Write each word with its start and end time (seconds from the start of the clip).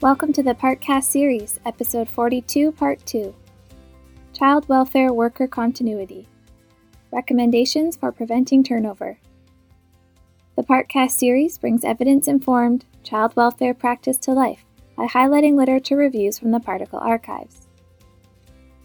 Welcome 0.00 0.32
to 0.34 0.44
the 0.44 0.54
Partcast 0.54 1.10
series, 1.10 1.58
episode 1.66 2.08
42, 2.08 2.70
part 2.70 3.04
2 3.04 3.34
Child 4.32 4.68
Welfare 4.68 5.12
Worker 5.12 5.48
Continuity 5.48 6.28
Recommendations 7.10 7.96
for 7.96 8.12
Preventing 8.12 8.62
Turnover. 8.62 9.18
The 10.54 10.62
Partcast 10.62 11.10
series 11.10 11.58
brings 11.58 11.82
evidence 11.82 12.28
informed 12.28 12.84
child 13.02 13.34
welfare 13.34 13.74
practice 13.74 14.18
to 14.18 14.30
life 14.30 14.64
by 14.96 15.08
highlighting 15.08 15.56
literature 15.56 15.96
reviews 15.96 16.38
from 16.38 16.52
the 16.52 16.60
Particle 16.60 17.00
Archives. 17.00 17.66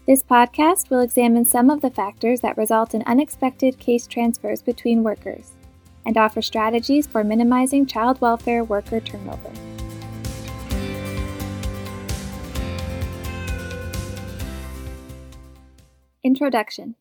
This 0.08 0.24
podcast 0.24 0.90
will 0.90 0.98
examine 0.98 1.44
some 1.44 1.70
of 1.70 1.80
the 1.80 1.90
factors 1.92 2.40
that 2.40 2.56
result 2.58 2.92
in 2.92 3.04
unexpected 3.06 3.78
case 3.78 4.08
transfers 4.08 4.62
between 4.62 5.04
workers 5.04 5.52
and 6.04 6.18
offer 6.18 6.42
strategies 6.42 7.06
for 7.06 7.22
minimizing 7.22 7.86
child 7.86 8.20
welfare 8.20 8.64
worker 8.64 8.98
turnover. 8.98 9.52
Introduction 16.24 16.94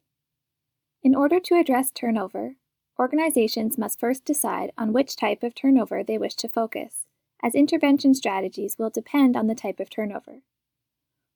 In 1.01 1.15
order 1.15 1.39
to 1.39 1.55
address 1.55 1.91
turnover, 1.91 2.57
organizations 2.99 3.77
must 3.77 3.97
first 3.97 4.25
decide 4.25 4.73
on 4.77 4.91
which 4.91 5.15
type 5.15 5.43
of 5.43 5.55
turnover 5.55 6.03
they 6.03 6.17
wish 6.17 6.35
to 6.35 6.49
focus, 6.49 7.05
as 7.41 7.55
intervention 7.55 8.13
strategies 8.13 8.75
will 8.77 8.89
depend 8.89 9.37
on 9.37 9.47
the 9.47 9.55
type 9.55 9.79
of 9.79 9.89
turnover. 9.89 10.41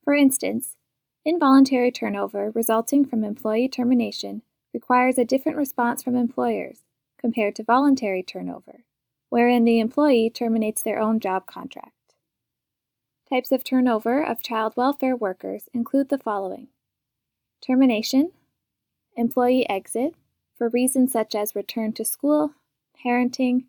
For 0.04 0.12
instance, 0.12 0.76
involuntary 1.24 1.90
turnover 1.90 2.50
resulting 2.50 3.06
from 3.06 3.24
employee 3.24 3.70
termination 3.70 4.42
requires 4.74 5.16
a 5.16 5.24
different 5.24 5.56
response 5.56 6.02
from 6.02 6.14
employers 6.14 6.82
compared 7.18 7.56
to 7.56 7.64
voluntary 7.64 8.22
turnover, 8.22 8.84
wherein 9.30 9.64
the 9.64 9.80
employee 9.80 10.28
terminates 10.28 10.82
their 10.82 11.00
own 11.00 11.20
job 11.20 11.46
contract. 11.46 11.94
Types 13.30 13.50
of 13.50 13.64
turnover 13.64 14.22
of 14.22 14.42
child 14.42 14.74
welfare 14.76 15.16
workers 15.16 15.70
include 15.72 16.10
the 16.10 16.18
following 16.18 16.68
termination, 17.60 18.32
employee 19.16 19.68
exit 19.68 20.14
for 20.56 20.68
reasons 20.68 21.12
such 21.12 21.34
as 21.34 21.54
return 21.54 21.92
to 21.92 22.04
school, 22.04 22.52
parenting, 23.04 23.64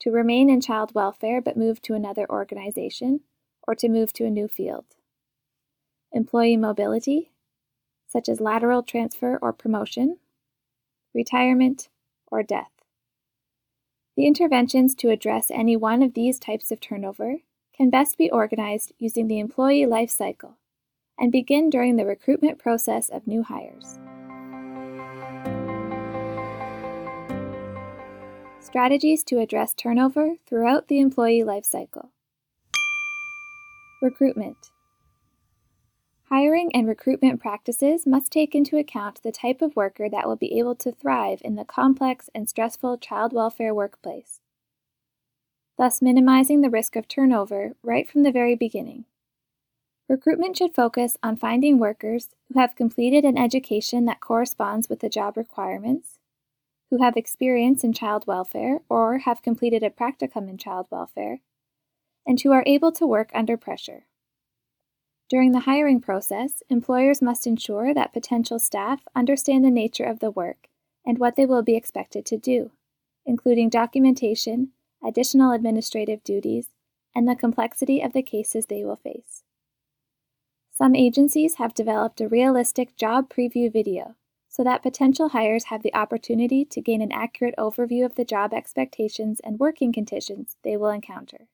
to 0.00 0.10
remain 0.10 0.50
in 0.50 0.60
child 0.60 0.94
welfare 0.94 1.40
but 1.40 1.56
move 1.56 1.80
to 1.82 1.94
another 1.94 2.28
organization, 2.30 3.20
or 3.66 3.74
to 3.74 3.88
move 3.88 4.12
to 4.12 4.24
a 4.24 4.30
new 4.30 4.48
field. 4.48 4.84
Employee 6.12 6.56
mobility, 6.56 7.30
such 8.08 8.28
as 8.28 8.40
lateral 8.40 8.82
transfer 8.82 9.38
or 9.40 9.52
promotion, 9.52 10.18
retirement, 11.14 11.88
or 12.26 12.42
death. 12.42 12.70
The 14.16 14.26
interventions 14.26 14.94
to 14.96 15.10
address 15.10 15.50
any 15.50 15.76
one 15.76 16.02
of 16.02 16.14
these 16.14 16.38
types 16.38 16.70
of 16.70 16.80
turnover 16.80 17.36
can 17.74 17.88
best 17.88 18.18
be 18.18 18.30
organized 18.30 18.92
using 18.98 19.28
the 19.28 19.38
employee 19.38 19.86
life 19.86 20.10
cycle 20.10 20.58
and 21.18 21.30
begin 21.32 21.70
during 21.70 21.96
the 21.96 22.06
recruitment 22.06 22.58
process 22.58 23.08
of 23.08 23.26
new 23.26 23.42
hires. 23.42 23.98
Strategies 28.60 29.22
to 29.24 29.38
address 29.38 29.74
turnover 29.74 30.36
throughout 30.46 30.88
the 30.88 30.98
employee 30.98 31.44
life 31.44 31.64
cycle. 31.64 32.10
Recruitment. 34.00 34.70
Hiring 36.30 36.70
and 36.74 36.88
recruitment 36.88 37.42
practices 37.42 38.06
must 38.06 38.32
take 38.32 38.54
into 38.54 38.78
account 38.78 39.22
the 39.22 39.30
type 39.30 39.60
of 39.60 39.76
worker 39.76 40.08
that 40.08 40.26
will 40.26 40.36
be 40.36 40.58
able 40.58 40.74
to 40.76 40.90
thrive 40.90 41.42
in 41.44 41.56
the 41.56 41.64
complex 41.66 42.30
and 42.34 42.48
stressful 42.48 42.96
child 42.96 43.34
welfare 43.34 43.74
workplace, 43.74 44.40
thus 45.76 46.00
minimizing 46.00 46.62
the 46.62 46.70
risk 46.70 46.96
of 46.96 47.06
turnover 47.06 47.76
right 47.82 48.08
from 48.08 48.22
the 48.22 48.32
very 48.32 48.56
beginning. 48.56 49.04
Recruitment 50.08 50.56
should 50.56 50.74
focus 50.74 51.16
on 51.22 51.36
finding 51.36 51.78
workers 51.78 52.30
who 52.48 52.58
have 52.58 52.76
completed 52.76 53.24
an 53.24 53.38
education 53.38 54.04
that 54.06 54.20
corresponds 54.20 54.88
with 54.88 55.00
the 55.00 55.08
job 55.08 55.36
requirements, 55.36 56.18
who 56.90 57.02
have 57.02 57.16
experience 57.16 57.82
in 57.82 57.92
child 57.92 58.26
welfare 58.26 58.80
or 58.88 59.18
have 59.18 59.42
completed 59.42 59.82
a 59.82 59.90
practicum 59.90 60.48
in 60.48 60.58
child 60.58 60.86
welfare, 60.90 61.40
and 62.26 62.40
who 62.40 62.52
are 62.52 62.64
able 62.66 62.92
to 62.92 63.06
work 63.06 63.30
under 63.32 63.56
pressure. 63.56 64.06
During 65.30 65.52
the 65.52 65.60
hiring 65.60 66.00
process, 66.00 66.62
employers 66.68 67.22
must 67.22 67.46
ensure 67.46 67.94
that 67.94 68.12
potential 68.12 68.58
staff 68.58 69.00
understand 69.14 69.64
the 69.64 69.70
nature 69.70 70.04
of 70.04 70.18
the 70.18 70.30
work 70.30 70.68
and 71.06 71.18
what 71.18 71.36
they 71.36 71.46
will 71.46 71.62
be 71.62 71.74
expected 71.74 72.26
to 72.26 72.36
do, 72.36 72.72
including 73.24 73.70
documentation, 73.70 74.72
additional 75.02 75.52
administrative 75.52 76.22
duties, 76.22 76.68
and 77.14 77.26
the 77.26 77.34
complexity 77.34 78.02
of 78.02 78.12
the 78.12 78.22
cases 78.22 78.66
they 78.66 78.84
will 78.84 78.96
face. 78.96 79.42
Some 80.82 80.96
agencies 80.96 81.58
have 81.58 81.74
developed 81.74 82.20
a 82.20 82.26
realistic 82.26 82.96
job 82.96 83.32
preview 83.32 83.72
video 83.72 84.16
so 84.48 84.64
that 84.64 84.82
potential 84.82 85.28
hires 85.28 85.66
have 85.66 85.84
the 85.84 85.94
opportunity 85.94 86.64
to 86.64 86.80
gain 86.80 87.00
an 87.00 87.12
accurate 87.12 87.54
overview 87.56 88.04
of 88.04 88.16
the 88.16 88.24
job 88.24 88.52
expectations 88.52 89.38
and 89.44 89.60
working 89.60 89.92
conditions 89.92 90.56
they 90.64 90.76
will 90.76 90.90
encounter. 90.90 91.46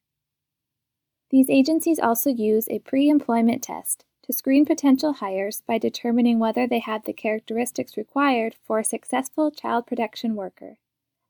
These 1.28 1.50
agencies 1.50 1.98
also 1.98 2.30
use 2.30 2.68
a 2.70 2.78
pre 2.78 3.10
employment 3.10 3.62
test 3.62 4.06
to 4.22 4.32
screen 4.32 4.64
potential 4.64 5.12
hires 5.12 5.62
by 5.66 5.76
determining 5.76 6.38
whether 6.38 6.66
they 6.66 6.78
have 6.78 7.04
the 7.04 7.12
characteristics 7.12 7.98
required 7.98 8.56
for 8.64 8.78
a 8.78 8.82
successful 8.84 9.50
child 9.50 9.86
protection 9.86 10.36
worker, 10.36 10.78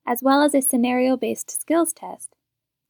as 0.06 0.22
well 0.22 0.40
as 0.40 0.54
a 0.54 0.62
scenario 0.62 1.16
based 1.16 1.50
skills 1.50 1.92
test 1.92 2.36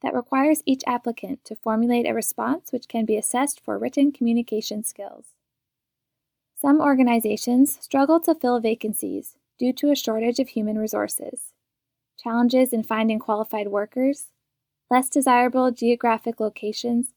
that 0.03 0.15
requires 0.15 0.63
each 0.65 0.83
applicant 0.87 1.45
to 1.45 1.57
formulate 1.57 2.07
a 2.07 2.15
response 2.15 2.73
which 2.73 2.89
can 2.89 3.05
be 3.05 3.17
assessed 3.17 3.61
for 3.65 3.79
written 3.79 4.13
communication 4.13 4.85
skills. 4.85 5.35
Some 6.61 6.81
organizations 6.81 7.79
struggle 7.81 8.21
to 8.21 8.35
fill 8.35 8.61
vacancies 8.61 9.37
due 9.59 9.73
to 9.75 9.91
a 9.91 9.97
shortage 9.97 10.39
of 10.39 10.49
human 10.49 10.79
resources, 10.79 11.53
challenges 12.19 12.73
in 12.73 12.83
finding 12.83 13.19
qualified 13.19 13.69
workers, 13.69 14.27
less 14.91 15.09
desirable 15.09 15.71
geographic 15.71 16.41
locations, 16.41 17.13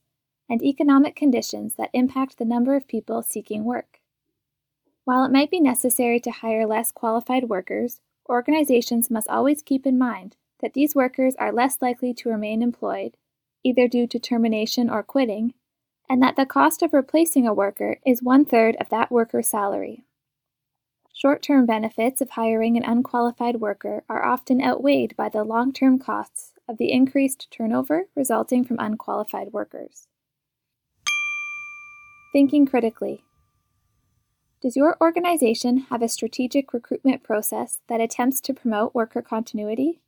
and 0.49 0.61
economic 0.61 1.15
conditions 1.15 1.75
that 1.75 1.89
impact 1.93 2.37
the 2.37 2.45
number 2.45 2.75
of 2.75 2.87
people 2.87 3.21
seeking 3.21 3.63
work. 3.63 3.99
While 5.05 5.23
it 5.23 5.31
might 5.31 5.49
be 5.49 5.59
necessary 5.59 6.19
to 6.19 6.31
hire 6.31 6.67
less 6.67 6.91
qualified 6.91 7.45
workers, 7.45 8.01
organizations 8.29 9.09
must 9.09 9.29
always 9.29 9.61
keep 9.61 9.85
in 9.85 9.97
mind 9.97 10.35
that 10.61 10.73
these 10.73 10.95
workers 10.95 11.35
are 11.35 11.51
less 11.51 11.81
likely 11.81 12.13
to 12.13 12.29
remain 12.29 12.61
employed, 12.61 13.17
either 13.63 13.87
due 13.87 14.07
to 14.07 14.19
termination 14.19 14.89
or 14.89 15.03
quitting, 15.03 15.53
and 16.09 16.21
that 16.21 16.35
the 16.35 16.45
cost 16.45 16.81
of 16.81 16.93
replacing 16.93 17.47
a 17.47 17.53
worker 17.53 17.97
is 18.05 18.21
one 18.21 18.45
third 18.45 18.75
of 18.79 18.89
that 18.89 19.11
worker's 19.11 19.47
salary. 19.47 20.03
Short 21.13 21.41
term 21.41 21.65
benefits 21.65 22.19
of 22.19 22.31
hiring 22.31 22.77
an 22.77 22.83
unqualified 22.83 23.61
worker 23.61 24.03
are 24.09 24.25
often 24.25 24.61
outweighed 24.61 25.15
by 25.15 25.29
the 25.29 25.43
long 25.43 25.71
term 25.71 25.99
costs 25.99 26.53
of 26.67 26.77
the 26.77 26.91
increased 26.91 27.51
turnover 27.51 28.07
resulting 28.15 28.63
from 28.63 28.77
unqualified 28.79 29.53
workers. 29.53 30.07
Thinking 32.33 32.65
critically. 32.65 33.23
Does 34.61 34.75
your 34.75 34.95
organization 35.01 35.85
have 35.89 36.01
a 36.01 36.07
strategic 36.07 36.73
recruitment 36.73 37.23
process 37.23 37.79
that 37.87 37.99
attempts 37.99 38.39
to 38.41 38.53
promote 38.53 38.95
worker 38.95 39.21
continuity? 39.21 40.01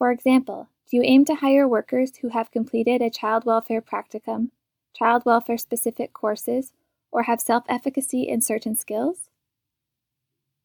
For 0.00 0.10
example, 0.10 0.70
do 0.90 0.96
you 0.96 1.02
aim 1.04 1.26
to 1.26 1.34
hire 1.34 1.68
workers 1.68 2.16
who 2.16 2.28
have 2.28 2.50
completed 2.50 3.02
a 3.02 3.10
child 3.10 3.44
welfare 3.44 3.82
practicum, 3.82 4.48
child 4.96 5.24
welfare 5.26 5.58
specific 5.58 6.14
courses, 6.14 6.72
or 7.12 7.24
have 7.24 7.38
self 7.38 7.64
efficacy 7.68 8.22
in 8.22 8.40
certain 8.40 8.74
skills? 8.74 9.28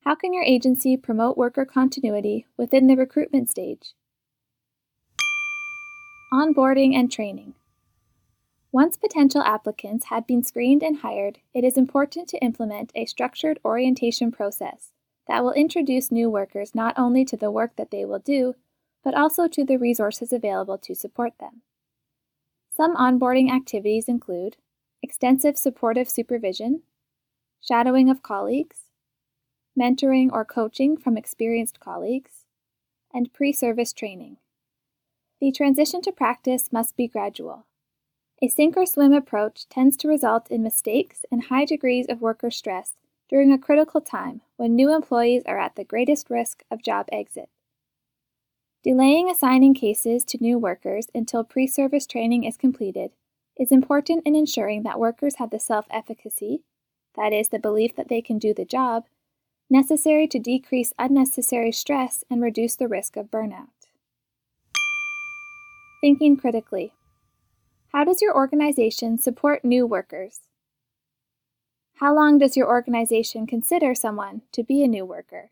How 0.06 0.16
can 0.16 0.34
your 0.34 0.46
agency 0.46 0.96
promote 0.96 1.36
worker 1.36 1.66
continuity 1.66 2.46
within 2.56 2.88
the 2.88 2.96
recruitment 2.96 3.50
stage? 3.50 3.94
Onboarding 6.32 6.96
and 6.96 7.12
training. 7.12 7.56
Once 8.72 8.96
potential 8.96 9.42
applicants 9.42 10.06
have 10.06 10.26
been 10.26 10.44
screened 10.44 10.82
and 10.82 11.00
hired, 11.00 11.40
it 11.54 11.66
is 11.66 11.76
important 11.76 12.30
to 12.30 12.42
implement 12.42 12.94
a 12.96 13.06
structured 13.06 13.60
orientation 13.66 14.32
process 14.32 14.94
that 15.28 15.44
will 15.44 15.52
introduce 15.52 16.10
new 16.10 16.30
workers 16.30 16.74
not 16.74 16.98
only 16.98 17.26
to 17.26 17.36
the 17.36 17.52
work 17.52 17.76
that 17.76 17.92
they 17.92 18.06
will 18.06 18.20
do, 18.20 18.56
but 19.06 19.14
also 19.14 19.48
to 19.48 19.64
the 19.64 19.78
resources 19.78 20.34
available 20.34 20.80
to 20.80 20.96
support 20.96 21.34
them. 21.40 21.62
Some 22.76 22.96
onboarding 22.98 23.52
activities 23.52 24.10
include 24.10 24.58
extensive 25.04 25.58
supportive 25.58 26.10
supervision, 26.10 26.82
shadowing 27.62 28.10
of 28.10 28.24
colleagues, 28.24 28.90
mentoring 29.80 30.32
or 30.32 30.44
coaching 30.44 30.98
from 30.98 31.18
experienced 31.18 31.80
colleagues, 31.80 32.46
and 33.14 33.32
pre 33.32 33.54
service 33.54 33.94
training. 33.94 34.38
The 35.40 35.52
transition 35.52 36.02
to 36.02 36.12
practice 36.12 36.74
must 36.74 36.98
be 36.98 37.08
gradual. 37.08 37.68
A 38.42 38.48
sink 38.48 38.76
or 38.76 38.88
swim 38.88 39.14
approach 39.14 39.70
tends 39.70 39.96
to 39.98 40.08
result 40.08 40.50
in 40.50 40.64
mistakes 40.64 41.26
and 41.32 41.44
high 41.44 41.66
degrees 41.66 42.08
of 42.10 42.22
worker 42.22 42.50
stress 42.50 42.94
during 43.30 43.52
a 43.52 43.60
critical 43.60 44.02
time 44.02 44.42
when 44.58 44.76
new 44.76 44.94
employees 44.94 45.44
are 45.46 45.60
at 45.60 45.76
the 45.76 45.84
greatest 45.84 46.30
risk 46.30 46.64
of 46.72 46.82
job 46.82 47.06
exit. 47.12 47.50
Delaying 48.86 49.32
assigning 49.32 49.74
cases 49.74 50.24
to 50.26 50.38
new 50.40 50.60
workers 50.60 51.08
until 51.16 51.44
pre 51.44 51.66
service 51.66 52.06
training 52.06 52.44
is 52.44 52.56
completed 52.56 53.10
is 53.58 53.72
important 53.72 54.22
in 54.28 54.36
ensuring 54.36 54.84
that 54.84 55.00
workers 55.00 55.38
have 55.38 55.50
the 55.50 55.58
self 55.58 55.88
efficacy, 55.90 56.62
that 57.16 57.34
is, 57.34 57.50
the 57.50 57.58
belief 57.58 57.96
that 57.96 58.10
they 58.10 58.22
can 58.22 58.38
do 58.38 58.54
the 58.54 58.64
job, 58.64 59.06
necessary 59.72 60.28
to 60.28 60.38
decrease 60.38 60.94
unnecessary 61.00 61.72
stress 61.72 62.24
and 62.30 62.44
reduce 62.44 62.76
the 62.76 62.88
risk 62.88 63.18
of 63.18 63.32
burnout. 63.32 63.90
Thinking 66.00 66.38
critically. 66.38 66.94
How 67.92 68.04
does 68.04 68.22
your 68.22 68.36
organization 68.36 69.18
support 69.18 69.66
new 69.66 69.88
workers? 69.88 70.42
How 71.96 72.14
long 72.14 72.38
does 72.38 72.56
your 72.56 72.68
organization 72.68 73.48
consider 73.48 73.96
someone 73.96 74.44
to 74.52 74.62
be 74.62 74.84
a 74.84 74.88
new 74.88 75.06
worker? 75.06 75.50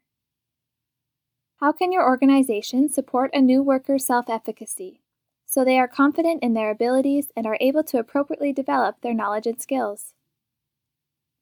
How 1.64 1.72
can 1.72 1.94
your 1.94 2.06
organization 2.06 2.90
support 2.90 3.32
a 3.34 3.40
new 3.40 3.64
worker's 3.64 4.06
self 4.06 4.30
efficacy 4.30 5.00
so 5.46 5.64
they 5.64 5.80
are 5.80 5.88
confident 5.88 6.44
in 6.44 6.56
their 6.56 6.70
abilities 6.70 7.32
and 7.38 7.48
are 7.48 7.56
able 7.62 7.86
to 7.86 8.00
appropriately 8.00 8.52
develop 8.52 9.00
their 9.00 9.14
knowledge 9.14 9.48
and 9.48 9.62
skills? 9.62 10.14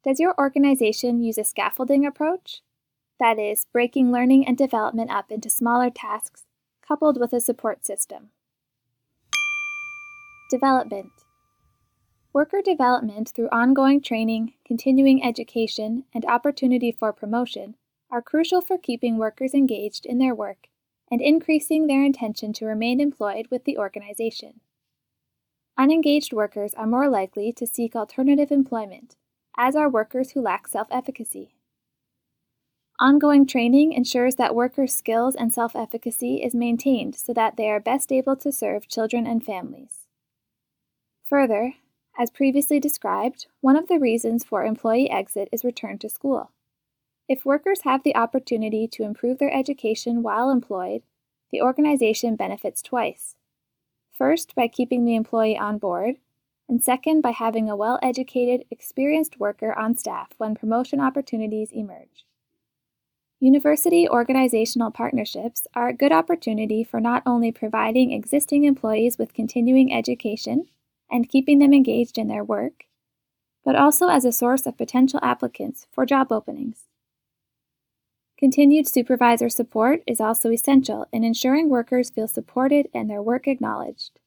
Does 0.03 0.19
your 0.19 0.35
organization 0.38 1.23
use 1.23 1.39
a 1.39 1.44
scaffolding 1.44 2.06
approach? 2.06 2.62
That 3.19 3.39
is, 3.39 3.65
breaking 3.73 4.12
learning 4.12 4.45
and 4.45 4.56
development 4.56 5.09
up 5.09 5.31
into 5.31 5.50
smaller 5.50 5.89
tasks 5.89 6.44
coupled 6.88 7.19
with 7.19 7.33
a 7.33 7.41
support 7.41 7.83
system. 7.83 8.29
Development 10.51 11.13
Worker 12.31 12.62
development 12.63 13.29
through 13.29 13.50
ongoing 13.51 14.00
training, 14.00 14.53
continuing 14.68 15.23
education, 15.23 16.03
and 16.13 16.23
opportunity 16.25 16.91
for 16.91 17.12
promotion 17.12 17.73
are 18.11 18.21
crucial 18.21 18.61
for 18.61 18.77
keeping 18.77 19.17
workers 19.17 19.53
engaged 19.53 20.05
in 20.05 20.17
their 20.17 20.35
work 20.35 20.67
and 21.09 21.21
increasing 21.21 21.87
their 21.87 22.03
intention 22.03 22.53
to 22.53 22.65
remain 22.65 22.99
employed 22.99 23.47
with 23.49 23.65
the 23.65 23.77
organization. 23.77 24.61
Unengaged 25.77 26.33
workers 26.33 26.73
are 26.73 26.87
more 26.87 27.09
likely 27.09 27.51
to 27.51 27.65
seek 27.65 27.95
alternative 27.95 28.51
employment, 28.51 29.15
as 29.57 29.75
are 29.75 29.89
workers 29.89 30.31
who 30.31 30.41
lack 30.41 30.67
self 30.67 30.87
efficacy. 30.91 31.55
Ongoing 32.99 33.47
training 33.47 33.93
ensures 33.93 34.35
that 34.35 34.53
workers' 34.53 34.93
skills 34.93 35.35
and 35.35 35.51
self 35.51 35.75
efficacy 35.75 36.43
is 36.43 36.53
maintained 36.53 37.15
so 37.15 37.33
that 37.33 37.57
they 37.57 37.69
are 37.69 37.79
best 37.79 38.11
able 38.11 38.35
to 38.35 38.51
serve 38.51 38.87
children 38.87 39.25
and 39.25 39.43
families. 39.43 40.05
Further, 41.25 41.73
as 42.19 42.29
previously 42.29 42.79
described, 42.79 43.47
one 43.61 43.75
of 43.75 43.87
the 43.87 43.97
reasons 43.97 44.43
for 44.43 44.63
employee 44.63 45.09
exit 45.09 45.49
is 45.51 45.63
return 45.63 45.97
to 45.99 46.09
school. 46.09 46.51
If 47.31 47.45
workers 47.45 47.83
have 47.83 48.04
the 48.04 48.18
opportunity 48.18 48.89
to 48.89 49.04
improve 49.04 49.38
their 49.38 49.54
education 49.54 50.22
while 50.22 50.50
employed, 50.50 51.01
the 51.50 51.62
organization 51.62 52.36
benefits 52.36 52.81
twice. 52.81 53.38
First, 54.12 54.54
by 54.54 54.68
keeping 54.68 55.06
the 55.06 55.16
employee 55.16 55.57
on 55.57 55.78
board, 55.78 56.18
and 56.68 56.83
second, 56.83 57.22
by 57.22 57.31
having 57.31 57.69
a 57.69 57.75
well 57.78 57.98
educated, 58.04 58.66
experienced 58.69 59.39
worker 59.39 59.72
on 59.80 59.95
staff 59.95 60.33
when 60.39 60.56
promotion 60.56 61.00
opportunities 61.00 61.72
emerge. 61.72 62.25
University 63.39 64.10
organizational 64.10 64.92
partnerships 64.92 65.66
are 65.74 65.88
a 65.88 65.94
good 65.94 66.12
opportunity 66.12 66.83
for 66.83 67.00
not 67.00 67.24
only 67.25 67.50
providing 67.50 68.12
existing 68.12 68.66
employees 68.66 69.18
with 69.18 69.33
continuing 69.33 69.94
education 69.94 70.66
and 71.10 71.30
keeping 71.30 71.60
them 71.60 71.74
engaged 71.74 72.18
in 72.18 72.28
their 72.28 72.44
work, 72.44 72.88
but 73.63 73.78
also 73.78 74.10
as 74.10 74.25
a 74.25 74.33
source 74.33 74.66
of 74.66 74.78
potential 74.78 75.22
applicants 75.24 75.88
for 75.94 76.06
job 76.06 76.30
openings. 76.30 76.89
Continued 78.41 78.88
supervisor 78.88 79.49
support 79.49 80.01
is 80.07 80.19
also 80.19 80.49
essential 80.49 81.05
in 81.13 81.23
ensuring 81.23 81.69
workers 81.69 82.09
feel 82.09 82.27
supported 82.27 82.88
and 82.91 83.07
their 83.07 83.21
work 83.21 83.47
acknowledged. 83.47 84.19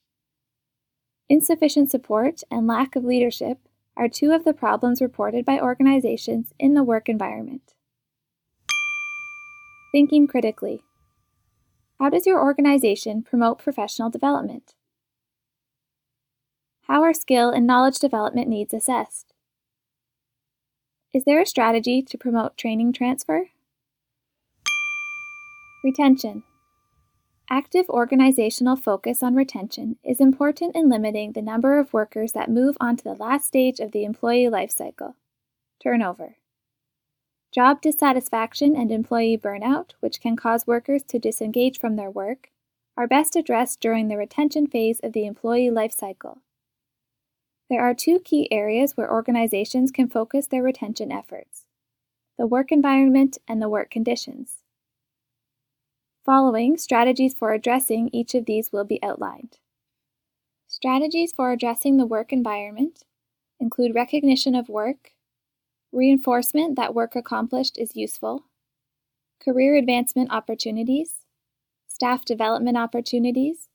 Insufficient 1.28 1.90
support 1.90 2.42
and 2.48 2.64
lack 2.64 2.94
of 2.94 3.02
leadership 3.02 3.58
are 3.96 4.08
two 4.08 4.30
of 4.30 4.44
the 4.44 4.52
problems 4.52 5.02
reported 5.02 5.44
by 5.44 5.58
organizations 5.58 6.54
in 6.60 6.74
the 6.74 6.84
work 6.84 7.08
environment. 7.08 7.74
Thinking 9.90 10.28
critically. 10.28 10.82
How 11.98 12.08
does 12.08 12.24
your 12.24 12.40
organization 12.40 13.24
promote 13.24 13.58
professional 13.58 14.10
development? 14.10 14.74
How 16.82 17.02
are 17.02 17.14
skill 17.14 17.50
and 17.50 17.66
knowledge 17.66 17.98
development 17.98 18.46
needs 18.46 18.72
assessed? 18.72 19.32
Is 21.12 21.24
there 21.24 21.40
a 21.40 21.46
strategy 21.46 22.00
to 22.02 22.16
promote 22.16 22.56
training 22.56 22.92
transfer? 22.92 23.48
Retention. 25.84 26.44
Active 27.50 27.90
organizational 27.90 28.74
focus 28.74 29.22
on 29.22 29.34
retention 29.34 29.98
is 30.02 30.18
important 30.18 30.74
in 30.74 30.88
limiting 30.88 31.32
the 31.32 31.42
number 31.42 31.78
of 31.78 31.92
workers 31.92 32.32
that 32.32 32.50
move 32.50 32.74
on 32.80 32.96
to 32.96 33.04
the 33.04 33.12
last 33.12 33.46
stage 33.46 33.80
of 33.80 33.92
the 33.92 34.02
employee 34.02 34.48
life 34.48 34.70
cycle 34.70 35.14
turnover. 35.82 36.38
Job 37.54 37.82
dissatisfaction 37.82 38.74
and 38.74 38.90
employee 38.90 39.36
burnout, 39.36 39.90
which 40.00 40.22
can 40.22 40.36
cause 40.36 40.66
workers 40.66 41.02
to 41.02 41.18
disengage 41.18 41.78
from 41.78 41.96
their 41.96 42.10
work, 42.10 42.48
are 42.96 43.06
best 43.06 43.36
addressed 43.36 43.78
during 43.82 44.08
the 44.08 44.16
retention 44.16 44.66
phase 44.66 45.00
of 45.02 45.12
the 45.12 45.26
employee 45.26 45.70
life 45.70 45.92
cycle. 45.92 46.38
There 47.68 47.82
are 47.82 47.92
two 47.92 48.20
key 48.20 48.50
areas 48.50 48.96
where 48.96 49.12
organizations 49.12 49.90
can 49.90 50.08
focus 50.08 50.46
their 50.46 50.62
retention 50.62 51.12
efforts 51.12 51.66
the 52.38 52.46
work 52.46 52.72
environment 52.72 53.36
and 53.46 53.60
the 53.60 53.68
work 53.68 53.90
conditions. 53.90 54.63
Following, 56.24 56.78
strategies 56.78 57.34
for 57.34 57.52
addressing 57.52 58.08
each 58.12 58.34
of 58.34 58.46
these 58.46 58.72
will 58.72 58.84
be 58.84 59.02
outlined. 59.02 59.58
Strategies 60.66 61.32
for 61.32 61.52
addressing 61.52 61.98
the 61.98 62.06
work 62.06 62.32
environment 62.32 63.04
include 63.60 63.94
recognition 63.94 64.54
of 64.54 64.70
work, 64.70 65.12
reinforcement 65.92 66.76
that 66.76 66.94
work 66.94 67.14
accomplished 67.14 67.76
is 67.76 67.94
useful, 67.94 68.44
career 69.38 69.76
advancement 69.76 70.32
opportunities, 70.32 71.26
staff 71.86 72.24
development 72.24 72.78
opportunities, 72.78 73.68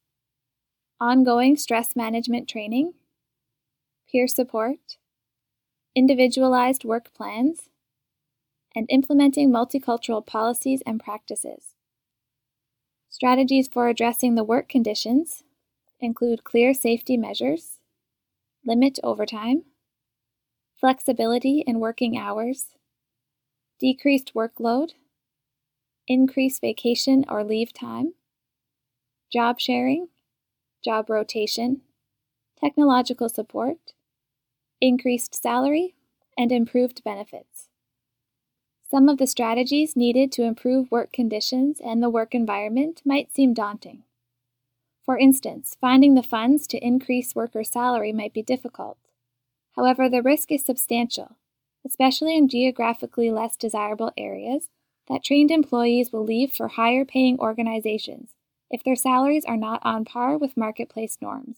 ongoing 1.00 1.56
stress 1.56 1.96
management 1.96 2.50
training, 2.50 2.94
peer 4.12 4.28
support, 4.28 4.98
individualized 5.96 6.84
work 6.84 7.14
plans, 7.14 7.70
and 8.76 8.88
implementing 8.90 9.52
multicultural 9.52 10.26
policies 10.26 10.82
and 10.86 11.00
practices. 11.00 11.76
Strategies 13.20 13.68
for 13.68 13.90
addressing 13.90 14.36
the 14.36 14.46
work 14.46 14.70
conditions 14.70 15.44
include 16.00 16.46
clear 16.46 16.74
safety 16.74 17.18
measures, 17.18 17.80
limit 18.66 18.98
overtime, 19.04 19.66
flexibility 20.80 21.60
in 21.68 21.82
working 21.82 22.18
hours, 22.18 22.68
decreased 23.78 24.34
workload, 24.34 24.92
increased 26.08 26.62
vacation 26.62 27.26
or 27.28 27.44
leave 27.44 27.74
time, 27.74 28.14
job 29.30 29.60
sharing, 29.60 30.08
job 30.82 31.10
rotation, 31.10 31.82
technological 32.58 33.28
support, 33.28 33.92
increased 34.80 35.36
salary, 35.36 35.94
and 36.38 36.54
improved 36.54 37.04
benefits. 37.04 37.69
Some 38.90 39.08
of 39.08 39.20
the 39.20 39.28
strategies 39.28 39.96
needed 39.96 40.32
to 40.32 40.44
improve 40.44 40.90
work 40.90 41.12
conditions 41.12 41.80
and 41.80 42.02
the 42.02 42.10
work 42.10 42.34
environment 42.34 43.04
might 43.06 43.32
seem 43.32 43.54
daunting. 43.54 44.04
For 45.04 45.16
instance, 45.16 45.78
finding 45.80 46.16
the 46.16 46.24
funds 46.24 46.66
to 46.68 46.84
increase 46.84 47.36
worker 47.36 47.64
salary 47.64 48.12
might 48.12 48.34
be 48.34 48.42
difficult. 48.42 48.98
However, 49.76 50.10
the 50.10 50.24
risk 50.24 50.52
is 50.52 50.66
substantial, 50.66 51.36
especially 51.86 52.36
in 52.36 52.48
geographically 52.48 53.30
less 53.30 53.56
desirable 53.56 54.12
areas, 54.18 54.70
that 55.08 55.24
trained 55.24 55.52
employees 55.52 56.12
will 56.12 56.24
leave 56.24 56.52
for 56.52 56.70
higher 56.70 57.06
paying 57.06 57.40
organizations 57.40 58.32
if 58.72 58.84
their 58.84 58.96
salaries 58.96 59.46
are 59.46 59.58
not 59.58 59.82
on 59.84 60.04
par 60.04 60.36
with 60.36 60.58
marketplace 60.58 61.18
norms, 61.22 61.58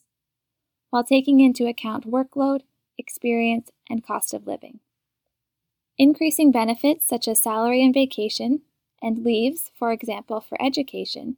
while 0.89 1.03
taking 1.03 1.39
into 1.39 1.67
account 1.67 2.09
workload, 2.09 2.61
experience, 2.97 3.71
and 3.89 4.03
cost 4.03 4.33
of 4.33 4.47
living. 4.47 4.79
Increasing 6.01 6.49
benefits 6.49 7.05
such 7.05 7.27
as 7.27 7.39
salary 7.39 7.83
and 7.83 7.93
vacation, 7.93 8.61
and 9.03 9.23
leaves, 9.23 9.69
for 9.75 9.91
example, 9.91 10.41
for 10.41 10.59
education, 10.59 11.37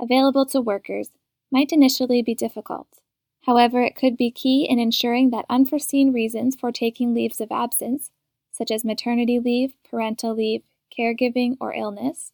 available 0.00 0.46
to 0.46 0.60
workers 0.60 1.10
might 1.50 1.72
initially 1.72 2.22
be 2.22 2.32
difficult. 2.32 2.86
However, 3.46 3.82
it 3.82 3.96
could 3.96 4.16
be 4.16 4.30
key 4.30 4.68
in 4.70 4.78
ensuring 4.78 5.30
that 5.30 5.46
unforeseen 5.50 6.12
reasons 6.12 6.54
for 6.54 6.70
taking 6.70 7.12
leaves 7.12 7.40
of 7.40 7.50
absence, 7.50 8.12
such 8.52 8.70
as 8.70 8.84
maternity 8.84 9.40
leave, 9.40 9.74
parental 9.90 10.32
leave, 10.32 10.62
caregiving, 10.96 11.56
or 11.60 11.74
illness, 11.74 12.32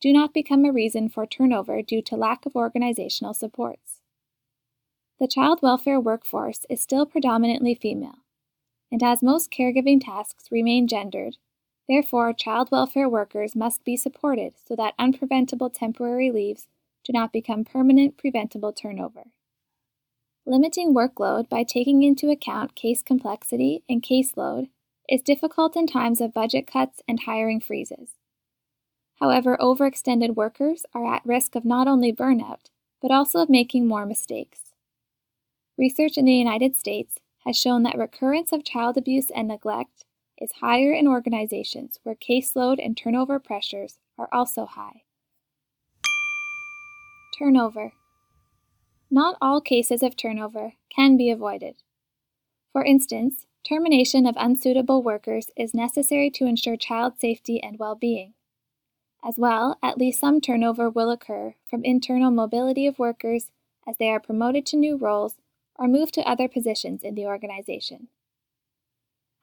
do 0.00 0.12
not 0.12 0.34
become 0.34 0.64
a 0.64 0.72
reason 0.72 1.08
for 1.08 1.24
turnover 1.24 1.82
due 1.82 2.02
to 2.02 2.16
lack 2.16 2.44
of 2.46 2.56
organizational 2.56 3.32
supports. 3.32 4.00
The 5.20 5.28
child 5.28 5.60
welfare 5.62 6.00
workforce 6.00 6.66
is 6.68 6.80
still 6.80 7.06
predominantly 7.06 7.76
female, 7.76 8.25
and 8.90 9.02
as 9.02 9.22
most 9.22 9.50
caregiving 9.50 10.00
tasks 10.04 10.48
remain 10.50 10.86
gendered, 10.86 11.36
therefore 11.88 12.32
child 12.32 12.70
welfare 12.70 13.08
workers 13.08 13.56
must 13.56 13.84
be 13.84 13.96
supported 13.96 14.54
so 14.64 14.74
that 14.76 14.96
unpreventable 14.98 15.72
temporary 15.72 16.30
leaves 16.30 16.66
do 17.04 17.12
not 17.12 17.32
become 17.32 17.64
permanent 17.64 18.16
preventable 18.16 18.72
turnover. 18.72 19.24
Limiting 20.44 20.94
workload 20.94 21.48
by 21.48 21.64
taking 21.64 22.02
into 22.02 22.30
account 22.30 22.74
case 22.74 23.02
complexity 23.02 23.82
and 23.88 24.02
caseload 24.02 24.68
is 25.08 25.22
difficult 25.22 25.76
in 25.76 25.86
times 25.86 26.20
of 26.20 26.34
budget 26.34 26.66
cuts 26.66 27.00
and 27.08 27.20
hiring 27.26 27.60
freezes. 27.60 28.10
However, 29.20 29.56
overextended 29.60 30.34
workers 30.34 30.84
are 30.94 31.12
at 31.12 31.24
risk 31.24 31.54
of 31.54 31.64
not 31.64 31.88
only 31.88 32.12
burnout, 32.12 32.66
but 33.00 33.10
also 33.10 33.40
of 33.40 33.48
making 33.48 33.86
more 33.86 34.06
mistakes. 34.06 34.72
Research 35.78 36.16
in 36.16 36.24
the 36.24 36.34
United 36.34 36.76
States 36.76 37.18
has 37.46 37.56
shown 37.56 37.84
that 37.84 37.96
recurrence 37.96 38.52
of 38.52 38.64
child 38.64 38.96
abuse 38.96 39.30
and 39.30 39.46
neglect 39.48 40.04
is 40.38 40.50
higher 40.60 40.92
in 40.92 41.06
organizations 41.06 42.00
where 42.02 42.16
caseload 42.16 42.84
and 42.84 42.96
turnover 42.96 43.38
pressures 43.38 43.98
are 44.18 44.28
also 44.32 44.66
high. 44.66 45.02
Turnover. 47.38 47.92
Not 49.10 49.36
all 49.40 49.60
cases 49.60 50.02
of 50.02 50.16
turnover 50.16 50.72
can 50.94 51.16
be 51.16 51.30
avoided. 51.30 51.76
For 52.72 52.84
instance, 52.84 53.46
termination 53.66 54.26
of 54.26 54.34
unsuitable 54.36 55.02
workers 55.02 55.50
is 55.56 55.72
necessary 55.72 56.30
to 56.30 56.46
ensure 56.46 56.76
child 56.76 57.14
safety 57.20 57.62
and 57.62 57.78
well 57.78 57.94
being. 57.94 58.34
As 59.24 59.36
well, 59.38 59.78
at 59.82 59.98
least 59.98 60.20
some 60.20 60.40
turnover 60.40 60.90
will 60.90 61.10
occur 61.10 61.54
from 61.64 61.84
internal 61.84 62.30
mobility 62.30 62.86
of 62.86 62.98
workers 62.98 63.50
as 63.86 63.96
they 63.98 64.08
are 64.08 64.20
promoted 64.20 64.66
to 64.66 64.76
new 64.76 64.96
roles 64.96 65.36
or 65.78 65.88
moved 65.88 66.14
to 66.14 66.28
other 66.28 66.48
positions 66.48 67.02
in 67.02 67.14
the 67.14 67.26
organization. 67.26 68.08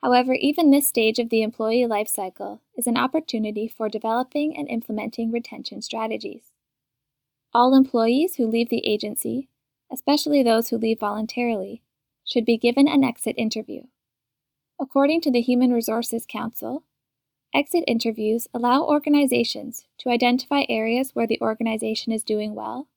However, 0.03 0.33
even 0.33 0.69
this 0.69 0.89
stage 0.89 1.17
of 1.17 1.29
the 1.29 1.41
employee 1.41 1.85
life 1.85 2.09
cycle 2.09 2.61
is 2.75 2.87
an 2.87 2.97
opportunity 2.97 3.69
for 3.69 3.87
developing 3.87 4.55
and 4.57 4.69
implementing 4.69 5.31
retention 5.31 5.81
strategies. 5.81 6.51
All 7.53 7.73
employees 7.73 8.35
who 8.35 8.47
leave 8.47 8.69
the 8.69 8.85
agency, 8.85 9.47
especially 9.91 10.43
those 10.43 10.69
who 10.69 10.77
leave 10.77 10.99
voluntarily, 10.99 11.83
should 12.25 12.45
be 12.45 12.57
given 12.57 12.87
an 12.87 13.03
exit 13.03 13.35
interview. 13.37 13.83
According 14.79 15.21
to 15.21 15.31
the 15.31 15.41
Human 15.41 15.71
Resources 15.71 16.25
Council, 16.27 16.83
exit 17.53 17.83
interviews 17.87 18.47
allow 18.53 18.83
organizations 18.83 19.85
to 19.99 20.09
identify 20.09 20.63
areas 20.67 21.11
where 21.13 21.27
the 21.27 21.39
organization 21.39 22.11
is 22.11 22.23
doing 22.23 22.55
well, 22.55 22.87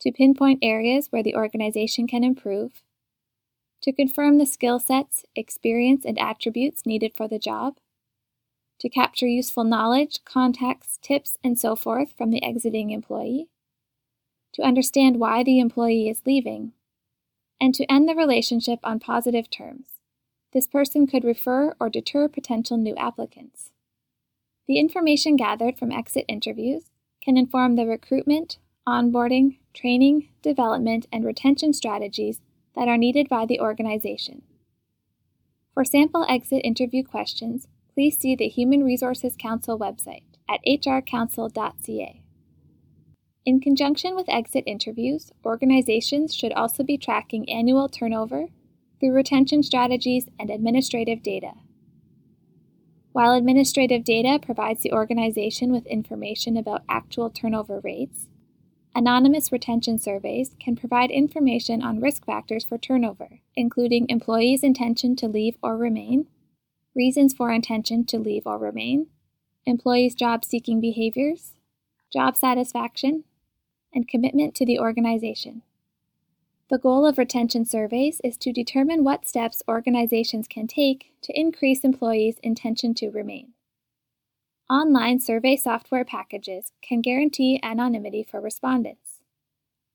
to 0.00 0.12
pinpoint 0.12 0.58
areas 0.62 1.08
where 1.10 1.22
the 1.22 1.34
organization 1.34 2.06
can 2.06 2.24
improve, 2.24 2.82
to 3.82 3.92
confirm 3.92 4.38
the 4.38 4.46
skill 4.46 4.78
sets, 4.78 5.24
experience, 5.34 6.04
and 6.04 6.18
attributes 6.18 6.84
needed 6.84 7.14
for 7.14 7.28
the 7.28 7.38
job, 7.38 7.76
to 8.78 8.88
capture 8.88 9.26
useful 9.26 9.64
knowledge, 9.64 10.20
contacts, 10.24 10.98
tips, 11.02 11.36
and 11.44 11.58
so 11.58 11.76
forth 11.76 12.14
from 12.16 12.30
the 12.30 12.42
exiting 12.42 12.90
employee, 12.90 13.48
to 14.52 14.62
understand 14.62 15.20
why 15.20 15.42
the 15.42 15.60
employee 15.60 16.08
is 16.08 16.22
leaving, 16.26 16.72
and 17.60 17.74
to 17.74 17.90
end 17.92 18.08
the 18.08 18.14
relationship 18.14 18.80
on 18.82 18.98
positive 18.98 19.50
terms. 19.50 19.86
This 20.52 20.66
person 20.66 21.06
could 21.06 21.24
refer 21.24 21.74
or 21.78 21.88
deter 21.88 22.26
potential 22.26 22.76
new 22.76 22.96
applicants. 22.96 23.70
The 24.66 24.78
information 24.78 25.36
gathered 25.36 25.78
from 25.78 25.92
exit 25.92 26.24
interviews 26.26 26.90
can 27.22 27.36
inform 27.36 27.76
the 27.76 27.86
recruitment, 27.86 28.58
onboarding, 28.88 29.56
training, 29.74 30.28
development, 30.42 31.06
and 31.12 31.24
retention 31.24 31.72
strategies 31.72 32.40
that 32.74 32.88
are 32.88 32.98
needed 32.98 33.28
by 33.28 33.46
the 33.46 33.60
organization. 33.60 34.42
For 35.74 35.84
sample 35.84 36.26
exit 36.28 36.62
interview 36.64 37.04
questions, 37.04 37.68
please 37.94 38.18
see 38.18 38.34
the 38.34 38.48
Human 38.48 38.82
Resources 38.82 39.36
Council 39.38 39.78
website 39.78 40.22
at 40.48 40.60
hrcouncil.ca. 40.66 42.22
In 43.46 43.60
conjunction 43.60 44.14
with 44.14 44.28
exit 44.28 44.64
interviews, 44.66 45.32
organizations 45.44 46.34
should 46.34 46.52
also 46.52 46.82
be 46.82 46.98
tracking 46.98 47.48
annual 47.48 47.88
turnover 47.88 48.48
through 48.98 49.12
retention 49.12 49.62
strategies 49.62 50.28
and 50.38 50.50
administrative 50.50 51.22
data. 51.22 51.52
While 53.12 53.32
administrative 53.32 54.04
data 54.04 54.38
provides 54.40 54.82
the 54.82 54.92
organization 54.92 55.72
with 55.72 55.86
information 55.86 56.56
about 56.56 56.84
actual 56.88 57.28
turnover 57.28 57.80
rates, 57.80 58.28
Anonymous 58.94 59.52
retention 59.52 59.98
surveys 59.98 60.56
can 60.58 60.74
provide 60.74 61.10
information 61.10 61.80
on 61.80 62.00
risk 62.00 62.24
factors 62.24 62.64
for 62.64 62.76
turnover, 62.76 63.38
including 63.54 64.08
employees' 64.08 64.64
intention 64.64 65.14
to 65.16 65.28
leave 65.28 65.56
or 65.62 65.76
remain, 65.76 66.26
reasons 66.94 67.32
for 67.32 67.52
intention 67.52 68.04
to 68.04 68.18
leave 68.18 68.46
or 68.46 68.58
remain, 68.58 69.06
employees' 69.64 70.16
job 70.16 70.44
seeking 70.44 70.80
behaviors, 70.80 71.52
job 72.12 72.36
satisfaction, 72.36 73.22
and 73.94 74.08
commitment 74.08 74.56
to 74.56 74.66
the 74.66 74.78
organization. 74.78 75.62
The 76.68 76.78
goal 76.78 77.06
of 77.06 77.18
retention 77.18 77.64
surveys 77.64 78.20
is 78.24 78.36
to 78.38 78.52
determine 78.52 79.04
what 79.04 79.26
steps 79.26 79.62
organizations 79.68 80.48
can 80.48 80.66
take 80.66 81.12
to 81.22 81.38
increase 81.38 81.84
employees' 81.84 82.38
intention 82.42 82.94
to 82.94 83.10
remain. 83.10 83.52
Online 84.70 85.18
survey 85.18 85.56
software 85.56 86.04
packages 86.04 86.70
can 86.80 87.00
guarantee 87.00 87.58
anonymity 87.60 88.22
for 88.22 88.40
respondents. 88.40 89.18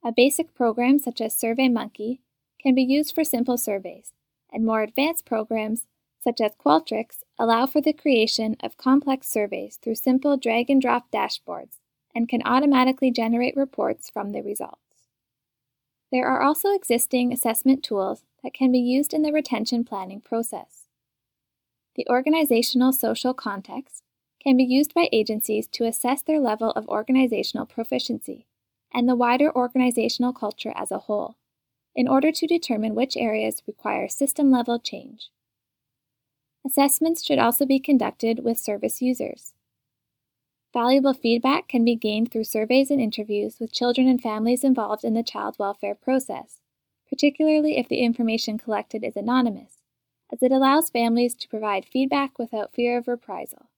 A 0.03 0.11
basic 0.11 0.53
program 0.53 0.99
such 0.99 1.21
as 1.21 1.33
SurveyMonkey 1.33 2.19
can 2.59 2.75
be 2.75 2.83
used 2.83 3.15
for 3.15 3.23
simple 3.23 3.57
surveys, 3.57 4.11
and 4.51 4.65
more 4.65 4.81
advanced 4.81 5.23
programs 5.23 5.87
such 6.21 6.41
as 6.41 6.51
Qualtrics 6.57 7.19
allow 7.39 7.65
for 7.65 7.79
the 7.79 7.93
creation 7.93 8.57
of 8.61 8.75
complex 8.75 9.29
surveys 9.29 9.77
through 9.77 9.95
simple 9.95 10.35
drag 10.35 10.69
and 10.69 10.81
drop 10.81 11.09
dashboards 11.09 11.77
and 12.13 12.27
can 12.27 12.41
automatically 12.43 13.11
generate 13.11 13.55
reports 13.55 14.09
from 14.09 14.33
the 14.33 14.41
results. 14.41 15.07
There 16.11 16.27
are 16.27 16.41
also 16.41 16.75
existing 16.75 17.31
assessment 17.31 17.81
tools 17.81 18.23
that 18.43 18.53
can 18.53 18.73
be 18.73 18.79
used 18.79 19.13
in 19.13 19.21
the 19.21 19.31
retention 19.31 19.85
planning 19.85 20.19
process. 20.19 20.89
The 21.95 22.05
organizational 22.09 22.91
social 22.91 23.33
context 23.33 24.01
can 24.45 24.57
be 24.57 24.63
used 24.63 24.93
by 24.93 25.09
agencies 25.11 25.67
to 25.67 25.85
assess 25.85 26.21
their 26.21 26.39
level 26.39 26.69
of 26.71 26.87
organizational 26.87 27.65
proficiency 27.65 28.45
and 28.93 29.09
the 29.09 29.15
wider 29.15 29.53
organizational 29.55 30.31
culture 30.31 30.71
as 30.75 30.91
a 30.91 30.99
whole, 30.99 31.35
in 31.95 32.07
order 32.07 32.31
to 32.31 32.45
determine 32.45 32.93
which 32.93 33.17
areas 33.17 33.63
require 33.65 34.07
system 34.07 34.51
level 34.51 34.77
change. 34.77 35.29
Assessments 36.65 37.25
should 37.25 37.39
also 37.39 37.65
be 37.65 37.79
conducted 37.79 38.43
with 38.43 38.59
service 38.59 39.01
users. 39.01 39.53
Valuable 40.73 41.13
feedback 41.13 41.67
can 41.67 41.83
be 41.83 41.95
gained 41.95 42.31
through 42.31 42.43
surveys 42.43 42.91
and 42.91 43.01
interviews 43.01 43.57
with 43.59 43.71
children 43.71 44.07
and 44.07 44.21
families 44.21 44.63
involved 44.63 45.03
in 45.03 45.13
the 45.13 45.23
child 45.23 45.55
welfare 45.57 45.95
process, 45.95 46.59
particularly 47.09 47.77
if 47.77 47.87
the 47.87 47.99
information 47.99 48.57
collected 48.57 49.03
is 49.03 49.15
anonymous, 49.15 49.77
as 50.31 50.43
it 50.43 50.51
allows 50.51 50.89
families 50.89 51.33
to 51.33 51.49
provide 51.49 51.85
feedback 51.85 52.37
without 52.37 52.73
fear 52.73 52.97
of 52.97 53.07
reprisal. 53.07 53.69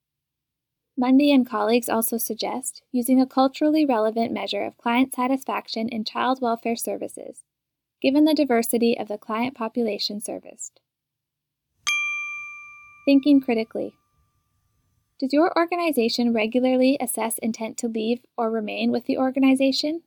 Mundy 1.00 1.32
and 1.32 1.48
colleagues 1.48 1.90
also 1.90 2.18
suggest 2.18 2.82
using 2.92 3.22
a 3.22 3.28
culturally 3.28 3.86
relevant 3.86 4.32
measure 4.32 4.64
of 4.64 4.80
client 4.80 5.14
satisfaction 5.14 5.88
in 5.90 6.04
child 6.04 6.42
welfare 6.42 6.76
services, 6.76 7.44
given 8.02 8.26
the 8.26 8.34
diversity 8.34 8.98
of 8.98 9.08
the 9.08 9.20
client 9.20 9.56
population 9.56 10.20
serviced. 10.20 10.80
Thinking 13.06 13.40
critically. 13.40 13.94
Does 15.20 15.34
your 15.34 15.56
organization 15.56 16.34
regularly 16.34 16.98
assess 17.00 17.38
intent 17.38 17.78
to 17.78 17.88
leave 17.88 18.26
or 18.36 18.50
remain 18.50 18.92
with 18.92 19.06
the 19.06 19.20
organization? 19.20 20.02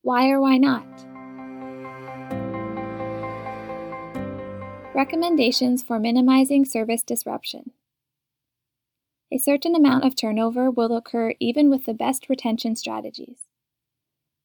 Why 0.00 0.30
or 0.30 0.40
why 0.40 0.56
not? 0.56 0.86
Recommendations 4.94 5.82
for 5.82 5.98
minimizing 5.98 6.64
service 6.64 7.02
disruption. 7.02 7.72
A 9.32 9.38
certain 9.38 9.74
amount 9.74 10.04
of 10.04 10.14
turnover 10.14 10.70
will 10.70 10.96
occur 10.96 11.34
even 11.40 11.68
with 11.68 11.84
the 11.84 11.94
best 11.94 12.28
retention 12.28 12.76
strategies. 12.76 13.48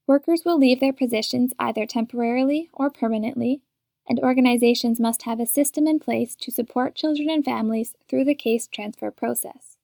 Workers 0.08 0.44
will 0.44 0.58
leave 0.58 0.80
their 0.80 0.94
positions 0.94 1.54
either 1.60 1.86
temporarily 1.86 2.70
or 2.74 2.90
permanently, 2.90 3.62
and 4.10 4.20
organizations 4.20 5.00
must 5.00 5.24
have 5.24 5.40
a 5.40 5.46
system 5.46 5.88
in 5.88 6.00
place 6.00 6.36
to 6.36 6.52
support 6.52 6.96
children 6.96 7.30
and 7.30 7.46
families 7.46 7.94
through 8.10 8.26
the 8.26 8.36
case 8.36 8.68
transfer 8.68 9.12
process. 9.12 9.78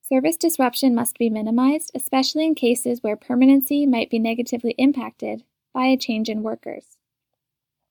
Service 0.00 0.36
disruption 0.36 0.94
must 0.94 1.18
be 1.18 1.28
minimized, 1.28 1.90
especially 1.94 2.46
in 2.46 2.54
cases 2.54 3.02
where 3.02 3.16
permanency 3.16 3.84
might 3.84 4.08
be 4.08 4.18
negatively 4.18 4.74
impacted 4.78 5.42
by 5.74 5.86
a 5.86 5.96
change 5.96 6.28
in 6.28 6.42
workers. 6.42 6.96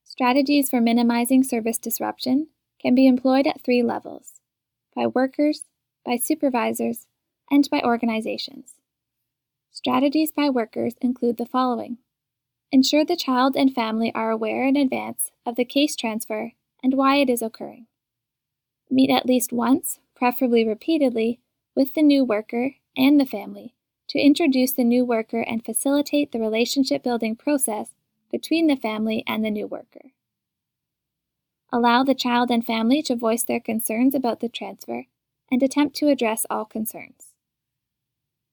Strategies 0.03 0.69
for 0.69 0.81
minimizing 0.81 1.43
service 1.43 1.77
disruption 1.77 2.47
can 2.79 2.95
be 2.95 3.05
employed 3.05 3.45
at 3.45 3.61
three 3.61 3.83
levels 3.83 4.39
by 4.95 5.05
workers, 5.05 5.65
by 6.07 6.15
supervisors, 6.15 7.05
and 7.51 7.69
by 7.69 7.81
organizations. 7.81 8.75
Strategies 9.71 10.31
by 10.31 10.49
workers 10.49 10.95
include 11.01 11.35
the 11.35 11.45
following 11.45 11.97
Ensure 12.71 13.03
the 13.03 13.17
child 13.17 13.57
and 13.57 13.75
family 13.75 14.13
are 14.15 14.31
aware 14.31 14.65
in 14.65 14.77
advance 14.77 15.31
of 15.45 15.57
the 15.57 15.65
case 15.65 15.97
transfer 15.97 16.53
and 16.81 16.93
why 16.93 17.17
it 17.17 17.29
is 17.29 17.41
occurring. 17.41 17.87
Meet 18.89 19.09
at 19.09 19.25
least 19.25 19.51
once, 19.51 19.99
preferably 20.15 20.65
repeatedly, 20.65 21.41
with 21.75 21.93
the 21.93 22.01
new 22.01 22.23
worker 22.23 22.75
and 22.95 23.19
the 23.19 23.25
family 23.25 23.75
to 24.07 24.17
introduce 24.17 24.71
the 24.71 24.85
new 24.85 25.03
worker 25.03 25.41
and 25.41 25.65
facilitate 25.65 26.31
the 26.31 26.39
relationship 26.39 27.03
building 27.03 27.35
process 27.35 27.89
between 28.31 28.67
the 28.67 28.77
family 28.77 29.25
and 29.27 29.43
the 29.43 29.51
new 29.51 29.67
worker. 29.67 30.11
Allow 31.69 32.05
the 32.05 32.15
child 32.15 32.49
and 32.49 32.65
family 32.65 33.01
to 33.03 33.15
voice 33.17 33.43
their 33.43 33.59
concerns 33.59 34.15
about 34.15 34.39
the 34.39 34.47
transfer 34.47 35.07
and 35.51 35.63
attempt 35.63 35.95
to 35.97 36.09
address 36.09 36.45
all 36.49 36.65
concerns. 36.65 37.33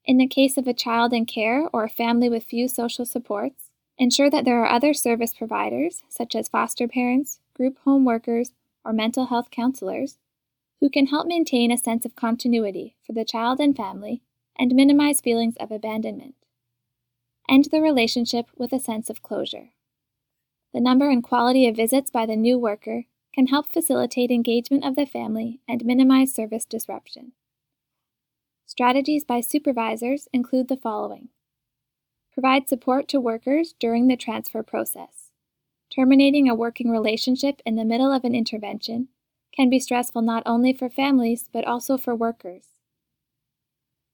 In 0.05 0.19
the 0.19 0.27
case 0.27 0.57
of 0.57 0.67
a 0.67 0.75
child 0.75 1.13
in 1.13 1.25
care 1.25 1.69
or 1.73 1.85
a 1.85 1.89
family 1.89 2.29
with 2.29 2.45
few 2.45 2.69
social 2.69 3.07
supports, 3.07 3.71
ensure 3.97 4.31
that 4.31 4.45
there 4.45 4.63
are 4.63 4.71
other 4.71 4.93
service 4.93 5.33
providers, 5.33 6.03
such 6.09 6.35
as 6.35 6.49
foster 6.49 6.87
parents, 6.87 7.41
group 7.55 7.79
home 7.85 8.05
workers, 8.05 8.53
or 8.85 8.93
mental 8.93 9.27
health 9.27 9.51
counselors, 9.51 10.19
who 10.81 10.91
can 10.91 11.07
help 11.07 11.27
maintain 11.27 11.71
a 11.71 11.79
sense 11.79 12.05
of 12.05 12.17
continuity 12.17 12.97
for 13.07 13.13
the 13.13 13.25
child 13.25 13.61
and 13.61 13.77
family 13.77 14.21
and 14.59 14.75
minimize 14.75 15.21
feelings 15.21 15.57
of 15.59 15.71
abandonment. 15.71 16.35
End 17.49 17.67
the 17.71 17.81
relationship 17.81 18.47
with 18.57 18.73
a 18.73 18.81
sense 18.81 19.09
of 19.09 19.23
closure. 19.23 19.71
The 20.75 20.81
number 20.81 21.09
and 21.09 21.23
quality 21.23 21.67
of 21.67 21.77
visits 21.77 22.11
by 22.11 22.27
the 22.27 22.37
new 22.37 22.59
worker 22.59 23.05
can 23.35 23.49
help 23.49 23.67
facilitate 23.67 24.31
engagement 24.31 24.85
of 24.85 24.95
the 24.95 25.05
family 25.05 25.61
and 25.67 25.85
minimize 25.85 26.33
service 26.33 26.64
disruption. 26.64 27.33
Strategies 28.64 29.25
by 29.25 29.41
supervisors 29.41 30.29
include 30.33 30.69
the 30.69 30.76
following 30.76 31.29
Provide 32.33 32.69
support 32.69 33.09
to 33.09 33.21
workers 33.21 33.75
during 33.79 34.07
the 34.07 34.17
transfer 34.17 34.62
process. 34.62 35.31
Terminating 35.95 36.49
a 36.49 36.55
working 36.55 36.91
relationship 36.91 37.61
in 37.67 37.75
the 37.75 37.85
middle 37.85 38.12
of 38.12 38.25
an 38.25 38.35
intervention 38.35 39.09
can 39.55 39.69
be 39.69 39.81
stressful 39.81 40.23
not 40.23 40.43
only 40.47 40.73
for 40.73 40.88
families 40.88 41.49
but 41.53 41.64
also 41.64 41.97
for 41.97 42.14
workers. 42.14 42.67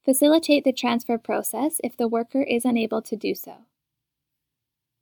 Facilitate 0.03 0.65
the 0.65 0.73
transfer 0.73 1.19
process 1.19 1.79
if 1.85 1.95
the 1.95 2.09
worker 2.09 2.43
is 2.43 2.65
unable 2.65 3.03
to 3.03 3.17
do 3.17 3.35
so. 3.35 3.67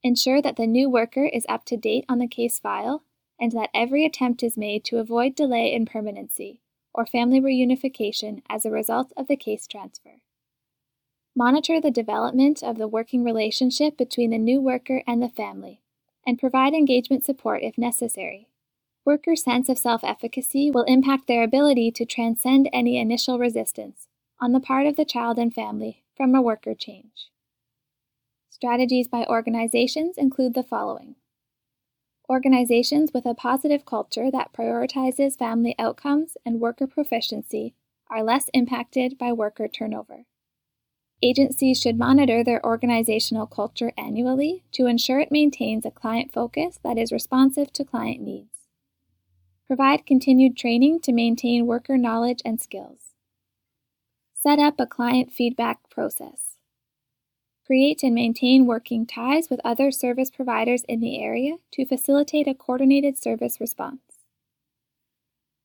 Ensure 0.03 0.41
that 0.41 0.57
the 0.57 0.67
new 0.67 0.89
worker 0.89 1.25
is 1.25 1.45
up 1.47 1.63
to 1.65 1.77
date 1.77 2.05
on 2.09 2.19
the 2.19 2.27
case 2.27 2.59
file 2.59 3.03
and 3.39 3.51
that 3.53 3.69
every 3.73 4.05
attempt 4.05 4.43
is 4.43 4.57
made 4.57 4.83
to 4.85 4.97
avoid 4.97 5.35
delay 5.35 5.73
in 5.73 5.85
permanency 5.85 6.61
or 6.93 7.05
family 7.05 7.39
reunification 7.39 8.41
as 8.49 8.65
a 8.65 8.71
result 8.71 9.13
of 9.15 9.27
the 9.27 9.37
case 9.37 9.67
transfer. 9.67 10.21
Monitor 11.35 11.79
the 11.79 11.91
development 11.91 12.61
of 12.63 12.77
the 12.77 12.87
working 12.87 13.23
relationship 13.23 13.97
between 13.97 14.31
the 14.31 14.37
new 14.37 14.59
worker 14.59 15.03
and 15.07 15.21
the 15.21 15.29
family, 15.29 15.81
and 16.25 16.39
provide 16.39 16.73
engagement 16.73 17.23
support 17.23 17.63
if 17.63 17.77
necessary. 17.77 18.47
Workers' 19.05 19.43
sense 19.43 19.69
of 19.69 19.77
self 19.77 20.03
efficacy 20.03 20.69
will 20.69 20.83
impact 20.83 21.27
their 21.27 21.43
ability 21.43 21.91
to 21.91 22.05
transcend 22.05 22.69
any 22.73 22.97
initial 22.97 23.39
resistance 23.39 24.07
on 24.41 24.51
the 24.51 24.59
part 24.59 24.85
of 24.85 24.95
the 24.95 25.05
child 25.05 25.39
and 25.39 25.53
family 25.53 26.03
from 26.15 26.35
a 26.35 26.41
worker 26.41 26.75
change. 26.75 27.29
Strategies 28.49 29.07
by 29.07 29.25
organizations 29.25 30.17
include 30.17 30.53
the 30.53 30.63
following 30.63 31.15
Organizations 32.29 33.09
with 33.11 33.25
a 33.25 33.33
positive 33.33 33.85
culture 33.85 34.29
that 34.29 34.53
prioritizes 34.53 35.37
family 35.37 35.73
outcomes 35.79 36.37
and 36.45 36.59
worker 36.59 36.85
proficiency 36.85 37.73
are 38.07 38.21
less 38.21 38.51
impacted 38.53 39.17
by 39.17 39.31
worker 39.31 39.67
turnover. 39.67 40.25
Agencies 41.23 41.81
should 41.81 41.97
monitor 41.97 42.43
their 42.43 42.63
organizational 42.63 43.47
culture 43.47 43.91
annually 43.97 44.63
to 44.73 44.85
ensure 44.85 45.19
it 45.19 45.31
maintains 45.31 45.85
a 45.85 45.91
client 45.91 46.31
focus 46.31 46.79
that 46.83 46.99
is 46.99 47.11
responsive 47.11 47.73
to 47.73 47.83
client 47.83 48.21
needs. 48.21 48.59
Provide 49.65 50.05
continued 50.05 50.55
training 50.55 50.99
to 51.01 51.11
maintain 51.11 51.65
worker 51.65 51.97
knowledge 51.97 52.41
and 52.45 52.61
skills. 52.61 53.15
Set 54.35 54.59
up 54.59 54.75
a 54.79 54.85
client 54.85 55.31
feedback 55.31 55.89
process. 55.89 56.48
Create 57.69 58.01
and 58.01 58.15
maintain 58.15 58.65
working 58.65 59.05
ties 59.05 59.47
with 59.47 59.61
other 59.63 59.91
service 59.91 60.31
providers 60.31 60.83
in 60.89 61.01
the 61.01 61.21
area 61.21 61.57
to 61.69 61.85
facilitate 61.85 62.47
a 62.47 62.55
coordinated 62.55 63.15
service 63.15 63.61
response. 63.61 64.01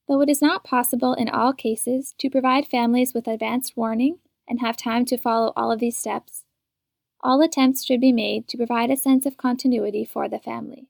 Though 0.06 0.20
it 0.20 0.28
is 0.28 0.42
not 0.42 0.64
possible 0.64 1.14
in 1.14 1.30
all 1.30 1.54
cases 1.54 2.14
to 2.18 2.28
provide 2.28 2.68
families 2.68 3.14
with 3.14 3.26
advanced 3.26 3.74
warning 3.74 4.18
and 4.46 4.60
have 4.60 4.76
time 4.76 5.06
to 5.06 5.16
follow 5.16 5.54
all 5.56 5.72
of 5.72 5.80
these 5.80 5.96
steps, 5.96 6.44
all 7.22 7.40
attempts 7.40 7.82
should 7.82 8.02
be 8.02 8.12
made 8.12 8.48
to 8.48 8.58
provide 8.58 8.90
a 8.90 8.98
sense 8.98 9.24
of 9.24 9.38
continuity 9.38 10.04
for 10.04 10.28
the 10.28 10.38
family. 10.38 10.88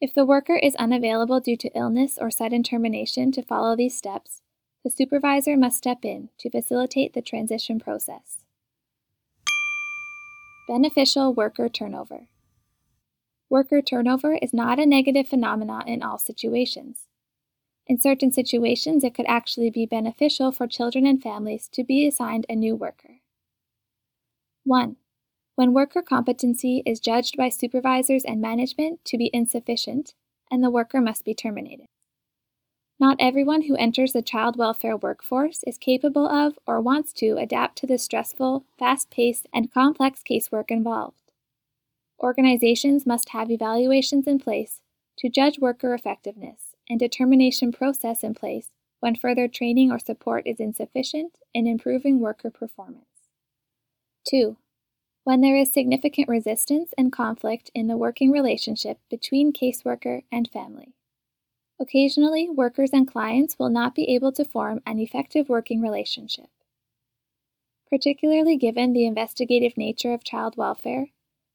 If 0.00 0.14
the 0.14 0.24
worker 0.24 0.56
is 0.56 0.74
unavailable 0.76 1.40
due 1.40 1.58
to 1.58 1.76
illness 1.76 2.16
or 2.18 2.30
sudden 2.30 2.62
termination 2.62 3.32
to 3.32 3.42
follow 3.42 3.76
these 3.76 3.94
steps, 3.94 4.40
the 4.82 4.88
supervisor 4.88 5.58
must 5.58 5.76
step 5.76 6.06
in 6.06 6.30
to 6.38 6.48
facilitate 6.48 7.12
the 7.12 7.20
transition 7.20 7.78
process. 7.78 8.43
Beneficial 10.66 11.34
worker 11.34 11.68
turnover. 11.68 12.28
Worker 13.50 13.82
turnover 13.82 14.38
is 14.40 14.54
not 14.54 14.78
a 14.78 14.86
negative 14.86 15.28
phenomenon 15.28 15.86
in 15.86 16.02
all 16.02 16.16
situations. 16.16 17.06
In 17.86 18.00
certain 18.00 18.32
situations, 18.32 19.04
it 19.04 19.14
could 19.14 19.26
actually 19.28 19.68
be 19.68 19.84
beneficial 19.84 20.52
for 20.52 20.66
children 20.66 21.06
and 21.06 21.22
families 21.22 21.68
to 21.72 21.84
be 21.84 22.06
assigned 22.06 22.46
a 22.48 22.54
new 22.54 22.74
worker. 22.74 23.20
1. 24.64 24.96
When 25.54 25.74
worker 25.74 26.00
competency 26.00 26.82
is 26.86 26.98
judged 26.98 27.36
by 27.36 27.50
supervisors 27.50 28.24
and 28.24 28.40
management 28.40 29.04
to 29.04 29.18
be 29.18 29.28
insufficient, 29.34 30.14
and 30.50 30.64
the 30.64 30.70
worker 30.70 31.02
must 31.02 31.26
be 31.26 31.34
terminated. 31.34 31.86
Not 33.00 33.16
everyone 33.18 33.62
who 33.62 33.74
enters 33.76 34.12
the 34.12 34.22
child 34.22 34.56
welfare 34.56 34.96
workforce 34.96 35.64
is 35.66 35.78
capable 35.78 36.28
of 36.28 36.58
or 36.66 36.80
wants 36.80 37.12
to 37.14 37.36
adapt 37.36 37.76
to 37.78 37.86
the 37.86 37.98
stressful, 37.98 38.64
fast 38.78 39.10
paced, 39.10 39.48
and 39.52 39.72
complex 39.72 40.22
casework 40.22 40.70
involved. 40.70 41.32
Organizations 42.20 43.04
must 43.04 43.30
have 43.30 43.50
evaluations 43.50 44.26
in 44.28 44.38
place 44.38 44.80
to 45.18 45.28
judge 45.28 45.58
worker 45.58 45.92
effectiveness 45.92 46.74
and 46.88 47.00
determination 47.00 47.72
process 47.72 48.22
in 48.22 48.34
place 48.34 48.70
when 49.00 49.16
further 49.16 49.48
training 49.48 49.90
or 49.90 49.98
support 49.98 50.46
is 50.46 50.60
insufficient 50.60 51.38
in 51.52 51.66
improving 51.66 52.20
worker 52.20 52.50
performance. 52.50 53.28
2. 54.28 54.56
When 55.24 55.40
there 55.40 55.56
is 55.56 55.72
significant 55.72 56.28
resistance 56.28 56.94
and 56.96 57.12
conflict 57.12 57.70
in 57.74 57.88
the 57.88 57.96
working 57.96 58.30
relationship 58.30 58.98
between 59.10 59.52
caseworker 59.52 60.22
and 60.30 60.48
family. 60.48 60.94
Occasionally, 61.80 62.48
workers 62.48 62.90
and 62.92 63.06
clients 63.06 63.58
will 63.58 63.68
not 63.68 63.94
be 63.94 64.08
able 64.14 64.32
to 64.32 64.44
form 64.44 64.80
an 64.86 64.98
effective 64.98 65.48
working 65.48 65.80
relationship. 65.80 66.48
Particularly 67.90 68.56
given 68.56 68.92
the 68.92 69.06
investigative 69.06 69.76
nature 69.76 70.12
of 70.12 70.24
child 70.24 70.56
welfare, 70.56 71.08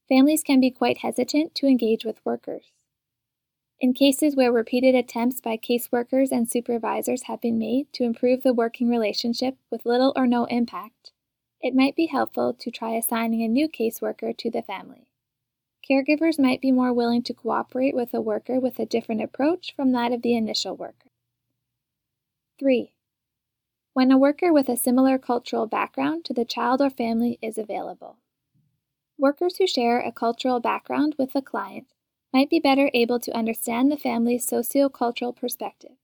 families 0.07 0.43
can 0.43 0.59
be 0.59 0.71
quite 0.71 0.99
hesitant 0.99 1.55
to 1.55 1.67
engage 1.67 2.05
with 2.05 2.25
workers. 2.25 2.71
In 3.81 3.93
cases 3.93 4.35
where 4.35 4.51
repeated 4.51 4.93
attempts 4.93 5.39
by 5.39 5.55
caseworkers 5.55 6.31
and 6.31 6.49
supervisors 6.49 7.23
have 7.23 7.39
been 7.39 7.57
made 7.57 7.91
to 7.93 8.03
improve 8.03 8.43
the 8.43 8.53
working 8.53 8.89
relationship 8.89 9.57
with 9.71 9.85
little 9.85 10.11
or 10.17 10.27
no 10.27 10.45
impact, 10.45 11.13
it 11.61 11.75
might 11.75 11.95
be 11.95 12.07
helpful 12.07 12.53
to 12.53 12.71
try 12.71 12.95
assigning 12.95 13.41
a 13.41 13.47
new 13.47 13.69
caseworker 13.69 14.37
to 14.37 14.51
the 14.51 14.61
family. 14.61 15.08
Caregivers 15.89 16.39
might 16.39 16.61
be 16.61 16.71
more 16.71 16.93
willing 16.93 17.23
to 17.23 17.33
cooperate 17.33 17.95
with 17.95 18.13
a 18.13 18.21
worker 18.21 18.59
with 18.59 18.77
a 18.77 18.85
different 18.85 19.23
approach 19.23 19.73
from 19.75 19.91
that 19.91 20.11
of 20.11 20.21
the 20.21 20.35
initial 20.35 20.75
worker. 20.75 21.09
3. 22.59 22.93
When 23.93 24.11
a 24.11 24.17
worker 24.17 24.53
with 24.53 24.69
a 24.69 24.77
similar 24.77 25.17
cultural 25.17 25.65
background 25.65 26.25
to 26.25 26.33
the 26.33 26.45
child 26.45 26.79
or 26.79 26.91
family 26.91 27.39
is 27.41 27.57
available. 27.57 28.17
Workers 29.17 29.57
who 29.57 29.65
share 29.65 29.99
a 29.99 30.11
cultural 30.11 30.59
background 30.59 31.15
with 31.17 31.33
the 31.33 31.41
client 31.41 31.87
might 32.31 32.51
be 32.51 32.59
better 32.59 32.91
able 32.93 33.19
to 33.19 33.35
understand 33.35 33.91
the 33.91 33.97
family's 33.97 34.47
sociocultural 34.47 35.35
perspective 35.35 35.97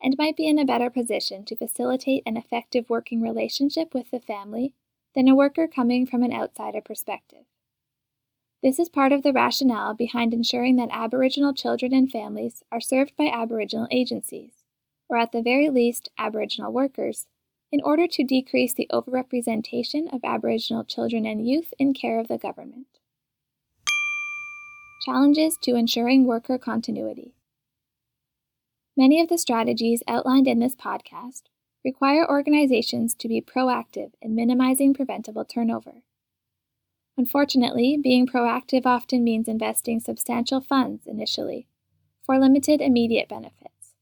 and 0.00 0.14
might 0.16 0.36
be 0.36 0.46
in 0.46 0.58
a 0.58 0.64
better 0.64 0.90
position 0.90 1.44
to 1.44 1.56
facilitate 1.56 2.22
an 2.24 2.36
effective 2.36 2.88
working 2.88 3.20
relationship 3.20 3.94
with 3.94 4.10
the 4.12 4.20
family 4.20 4.74
than 5.14 5.26
a 5.26 5.34
worker 5.34 5.66
coming 5.66 6.06
from 6.06 6.22
an 6.22 6.32
outsider 6.32 6.80
perspective. 6.80 7.46
This 8.64 8.78
is 8.78 8.88
part 8.88 9.12
of 9.12 9.22
the 9.22 9.34
rationale 9.34 9.92
behind 9.92 10.32
ensuring 10.32 10.76
that 10.76 10.88
Aboriginal 10.90 11.52
children 11.52 11.92
and 11.92 12.10
families 12.10 12.62
are 12.72 12.80
served 12.80 13.14
by 13.14 13.26
Aboriginal 13.26 13.86
agencies, 13.90 14.64
or 15.06 15.18
at 15.18 15.32
the 15.32 15.42
very 15.42 15.68
least, 15.68 16.08
Aboriginal 16.16 16.72
workers, 16.72 17.26
in 17.70 17.82
order 17.82 18.06
to 18.06 18.24
decrease 18.24 18.72
the 18.72 18.88
overrepresentation 18.90 20.10
of 20.10 20.24
Aboriginal 20.24 20.82
children 20.82 21.26
and 21.26 21.46
youth 21.46 21.74
in 21.78 21.92
care 21.92 22.18
of 22.18 22.28
the 22.28 22.38
government. 22.38 22.86
Challenges 25.04 25.58
to 25.64 25.76
ensuring 25.76 26.24
worker 26.24 26.56
continuity. 26.56 27.34
Many 28.96 29.20
of 29.20 29.28
the 29.28 29.36
strategies 29.36 30.02
outlined 30.08 30.48
in 30.48 30.60
this 30.60 30.74
podcast 30.74 31.42
require 31.84 32.26
organizations 32.26 33.14
to 33.16 33.28
be 33.28 33.42
proactive 33.42 34.12
in 34.22 34.34
minimizing 34.34 34.94
preventable 34.94 35.44
turnover. 35.44 35.96
Unfortunately, 37.16 37.96
being 37.96 38.26
proactive 38.26 38.86
often 38.86 39.22
means 39.22 39.46
investing 39.46 40.00
substantial 40.00 40.60
funds 40.60 41.06
initially 41.06 41.68
for 42.22 42.38
limited 42.38 42.80
immediate 42.80 43.28
benefits. 43.28 43.94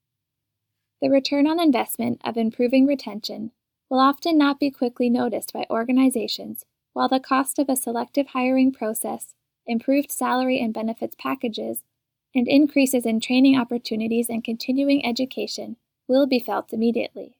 The 1.00 1.10
return 1.10 1.46
on 1.46 1.60
investment 1.60 2.20
of 2.24 2.36
improving 2.36 2.86
retention 2.86 3.50
will 3.90 3.98
often 3.98 4.38
not 4.38 4.58
be 4.58 4.70
quickly 4.70 5.10
noticed 5.10 5.52
by 5.52 5.66
organizations, 5.68 6.64
while 6.92 7.08
the 7.08 7.20
cost 7.20 7.58
of 7.58 7.68
a 7.68 7.76
selective 7.76 8.28
hiring 8.28 8.72
process 8.72 9.34
improved 9.66 10.10
salary 10.10 10.60
and 10.60 10.72
benefits 10.72 11.14
packages, 11.18 11.82
and 12.34 12.48
increases 12.48 13.04
in 13.04 13.20
training 13.20 13.58
opportunities 13.58 14.28
and 14.28 14.42
continuing 14.42 15.04
education 15.04 15.76
will 16.08 16.26
be 16.26 16.40
felt 16.40 16.72
immediately. 16.72 17.36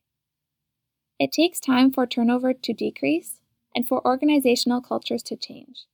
It 1.19 1.33
takes 1.33 1.61
time 1.61 1.93
for 1.93 2.07
turnover 2.07 2.53
to 2.53 2.73
decrease 2.73 3.41
and 3.75 3.87
for 3.87 4.07
organizational 4.07 4.81
cultures 4.81 5.23
to 5.25 5.37
change. 5.37 5.87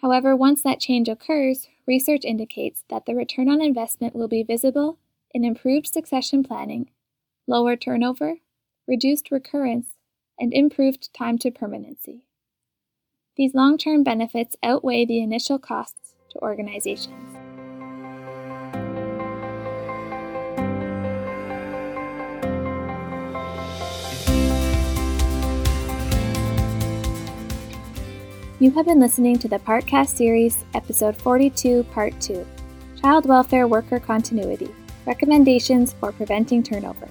However, 0.00 0.36
once 0.36 0.62
that 0.62 0.80
change 0.80 1.08
occurs, 1.08 1.68
research 1.86 2.24
indicates 2.24 2.84
that 2.88 3.06
the 3.06 3.14
return 3.14 3.48
on 3.48 3.60
investment 3.60 4.14
will 4.14 4.28
be 4.28 4.42
visible 4.42 4.98
in 5.34 5.44
improved 5.44 5.88
succession 5.88 6.44
planning, 6.44 6.90
lower 7.46 7.76
turnover, 7.76 8.36
reduced 8.86 9.30
recurrence, 9.30 9.88
and 10.38 10.54
improved 10.54 11.12
time 11.12 11.36
to 11.38 11.50
permanency. 11.50 12.24
These 13.36 13.54
long 13.54 13.76
term 13.78 14.02
benefits 14.02 14.56
outweigh 14.62 15.04
the 15.04 15.20
initial 15.20 15.58
costs 15.58 16.14
to 16.30 16.38
organizations. 16.40 17.27
You 28.60 28.72
have 28.72 28.86
been 28.86 28.98
listening 28.98 29.38
to 29.38 29.46
the 29.46 29.60
Partcast 29.60 30.16
series, 30.16 30.64
episode 30.74 31.16
42, 31.16 31.84
part 31.92 32.20
2 32.20 32.44
Child 33.00 33.26
Welfare 33.26 33.68
Worker 33.68 34.00
Continuity 34.00 34.74
Recommendations 35.06 35.92
for 35.92 36.10
Preventing 36.10 36.64
Turnover. 36.64 37.08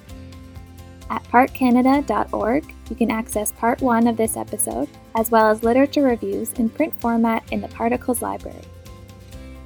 At 1.08 1.24
partcanada.org, 1.24 2.74
you 2.90 2.96
can 2.96 3.10
access 3.10 3.52
part 3.52 3.80
1 3.80 4.08
of 4.08 4.18
this 4.18 4.36
episode, 4.36 4.90
as 5.14 5.30
well 5.30 5.48
as 5.48 5.62
literature 5.62 6.02
reviews 6.02 6.52
in 6.52 6.68
print 6.68 6.92
format 7.00 7.50
in 7.50 7.62
the 7.62 7.68
Particles 7.68 8.20
Library. 8.20 8.60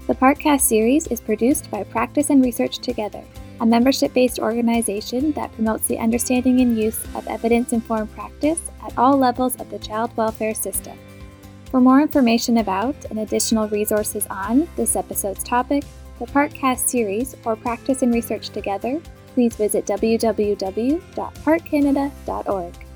The 0.07 0.15
Partcast 0.15 0.61
series 0.61 1.09
is 1.09 1.21
produced 1.21 1.69
by 1.69 1.83
Practice 1.83 2.31
and 2.31 2.45
Research 2.45 2.79
Together, 2.79 3.25
a 3.61 3.67
membership 3.67 4.15
based 4.15 4.39
organization 4.39 5.33
that 5.33 5.53
promotes 5.55 5.89
the 5.89 5.99
understanding 5.99 6.61
and 6.61 6.79
use 6.79 7.05
of 7.17 7.27
evidence 7.27 7.73
informed 7.73 8.13
practice 8.13 8.61
at 8.87 8.97
all 8.97 9.19
levels 9.19 9.57
of 9.57 9.69
the 9.69 9.81
child 9.81 10.17
welfare 10.17 10.55
system. 10.55 10.97
For 11.73 11.81
more 11.81 12.01
information 12.03 12.59
about 12.59 12.95
and 13.09 13.19
additional 13.21 13.67
resources 13.67 14.27
on 14.29 14.69
this 14.77 14.95
episode's 14.95 15.43
topic, 15.43 15.85
the 16.19 16.27
Partcast 16.27 16.81
series, 16.81 17.35
or 17.47 17.57
Practice 17.57 18.03
and 18.03 18.13
Research 18.13 18.51
Together, 18.51 19.01
please 19.33 19.57
visit 19.57 19.87
www.partcanada.org. 19.87 22.87